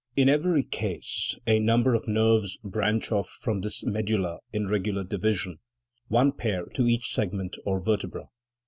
[0.15, 5.59] In every case a number of nerves branch off from this medulla in regular division,
[6.07, 8.25] one pair to each segment or vertebra.